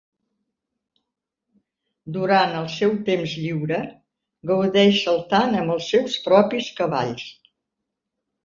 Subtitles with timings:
[2.15, 3.79] Durant el seu temps lliure,
[4.53, 7.29] gaudeix saltant amb els seus propis cavalls.